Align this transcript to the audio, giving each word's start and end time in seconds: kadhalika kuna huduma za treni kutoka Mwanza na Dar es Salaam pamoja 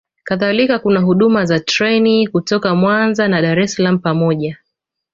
kadhalika 0.23 0.79
kuna 0.79 0.99
huduma 0.99 1.45
za 1.45 1.59
treni 1.59 2.27
kutoka 2.27 2.75
Mwanza 2.75 3.27
na 3.27 3.41
Dar 3.41 3.59
es 3.59 3.73
Salaam 3.75 3.99
pamoja 3.99 4.57